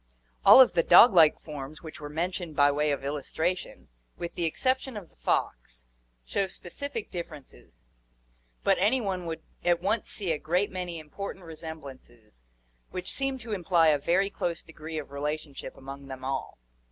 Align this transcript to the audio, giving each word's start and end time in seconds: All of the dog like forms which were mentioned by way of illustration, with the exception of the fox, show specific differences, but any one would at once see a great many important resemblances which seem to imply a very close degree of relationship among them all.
All 0.43 0.59
of 0.59 0.73
the 0.73 0.81
dog 0.81 1.13
like 1.13 1.39
forms 1.39 1.83
which 1.83 1.99
were 1.99 2.09
mentioned 2.09 2.55
by 2.55 2.71
way 2.71 2.89
of 2.89 3.05
illustration, 3.05 3.87
with 4.17 4.33
the 4.33 4.45
exception 4.45 4.97
of 4.97 5.11
the 5.11 5.15
fox, 5.15 5.85
show 6.25 6.47
specific 6.47 7.11
differences, 7.11 7.83
but 8.63 8.79
any 8.79 8.99
one 8.99 9.27
would 9.27 9.43
at 9.63 9.79
once 9.79 10.09
see 10.09 10.31
a 10.31 10.39
great 10.39 10.71
many 10.71 10.97
important 10.97 11.45
resemblances 11.45 12.41
which 12.89 13.11
seem 13.11 13.37
to 13.37 13.53
imply 13.53 13.89
a 13.89 13.99
very 13.99 14.31
close 14.31 14.63
degree 14.63 14.97
of 14.97 15.11
relationship 15.11 15.77
among 15.77 16.07
them 16.07 16.25
all. 16.25 16.57